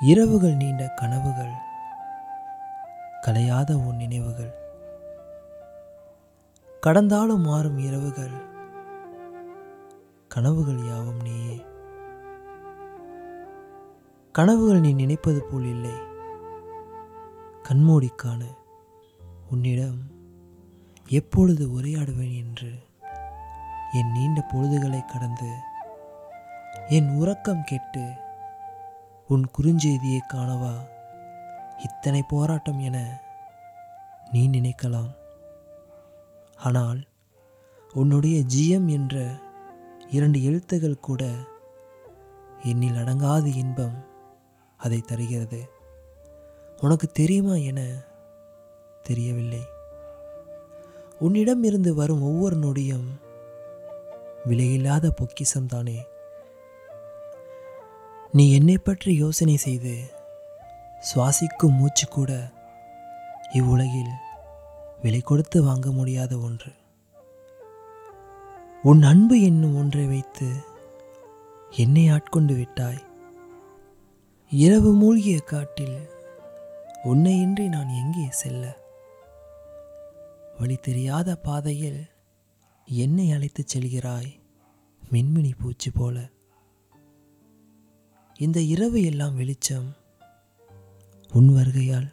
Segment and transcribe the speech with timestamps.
[0.00, 1.52] இரவுகள் நீண்ட கனவுகள்
[3.22, 4.54] கலையாத உன் நினைவுகள்.
[6.80, 8.30] கடந்தாலும் மாறும் இரவுகள்
[10.28, 11.64] கனவுகள் யாவும் நீயே.
[14.32, 15.92] கனவுகள் நீ நினைப்பது போல் இல்லை.
[17.68, 18.44] கண்மூடிக்கான
[19.50, 19.98] உன்னிடம்
[21.08, 22.72] எப்பொழுது உரையாடுவேன் என்று
[23.92, 25.52] என் நீண்ட பொழுதுகளை கடந்து
[26.88, 28.12] என் உறக்கம் கெட்டு
[29.30, 30.74] உன் குறுஞ்செய்தியை காணவா?
[31.78, 33.20] இத்தனை போராட்டம் என
[34.32, 35.10] நீ நினைக்கலாம்.
[36.56, 37.06] ஆனால்
[37.94, 39.28] உன்னுடைய ஜிஎம் என்ற
[40.10, 41.24] இரண்டு எழுத்துகள் கூட
[42.64, 44.04] என்னில் அடங்காத இன்பம்
[44.76, 45.70] அதை தருகிறது.
[46.80, 47.80] உனக்கு தெரியுமா என
[49.02, 49.62] தெரியவில்லை.
[51.18, 53.08] உன்னிடம் இருந்து வரும் ஒவ்வொரு நொடியும்
[54.48, 56.04] விலையில்லாத பொக்கிசம் தானே.
[58.32, 60.12] நீ என்னை பற்றி யோசனை செய்து
[61.00, 62.52] சுவாசிக்கும் மூச்சு கூட
[63.52, 64.10] இவ்வுலகில்
[65.02, 66.72] விலை கொடுத்து வாங்க முடியாத ஒன்று.
[68.82, 70.52] உன் அன்பு என்னும் ஒன்றை வைத்து
[71.70, 73.02] என்னை ஆட்கொண்டு விட்டாய்.
[74.50, 76.10] இரவு மூழ்கிய காட்டில்
[77.04, 78.76] உன்னையின்றி நான் எங்கே செல்ல?
[80.58, 82.04] வழி தெரியாத பாதையில்
[82.86, 84.40] என்னை அழைத்துச் செல்கிறாய்
[85.12, 86.30] மின்மினி பூச்சி போல.
[88.44, 89.88] இந்த இரவு எல்லாம் வெளிச்சம்
[91.32, 92.06] உன் வருகையால்.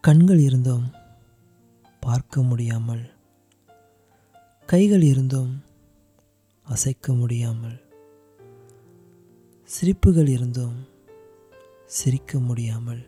[0.00, 0.84] கண்கள் இருந்தும்
[2.00, 3.04] பார்க்க முடியாமல்
[4.66, 5.52] கைகள் இருந்தும்
[6.66, 7.78] அசைக்க முடியாமல்
[9.70, 10.76] சிரிப்புகள் இருந்தும்
[11.86, 13.02] சிரிக்க முடியாமல்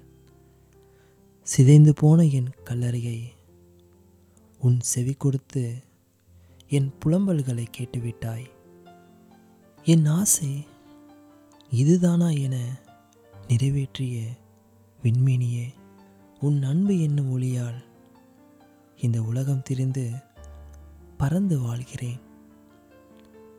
[1.47, 3.19] சிதைந்து போன என் கல்லறையை
[4.60, 5.66] உன் செவி கொடுத்து
[6.69, 8.48] என் புலம்பல்களை கேட்டுவிட்டாய்.
[9.84, 10.66] என் ஆசை
[11.70, 12.80] இதுதானா என
[13.48, 14.22] நிறைவேற்றிய
[15.02, 15.66] விண்மீனியே
[16.40, 17.84] உன் அன்பு என்னும் ஒளியால்
[19.00, 20.10] இந்த உலகம் திரிந்து
[21.16, 22.20] பறந்து வாழ்கிறேன்.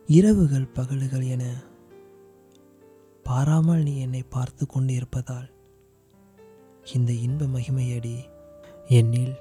[0.06, 1.54] இரவுகள் பகலுகள் என
[3.22, 5.50] பாராமல் நீ என்னை பார்த்து கொண்டிருப்பதால்
[6.94, 8.18] இந்த இன்ப மகிமையடி
[8.88, 9.34] என்னில்